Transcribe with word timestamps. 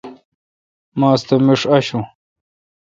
ماستہ 0.99 1.35
میݭ 1.45 1.61
آݭوں۔ 1.75 2.03